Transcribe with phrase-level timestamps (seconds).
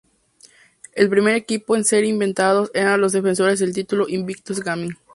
[0.95, 4.93] El primer equipo en ser invitados eran los defensores del título, Invictus Gaming.